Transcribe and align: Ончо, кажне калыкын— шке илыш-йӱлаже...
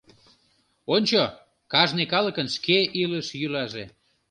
Ончо, 0.95 1.23
кажне 1.71 2.03
калыкын— 2.13 2.47
шке 2.55 2.77
илыш-йӱлаже... 3.01 3.85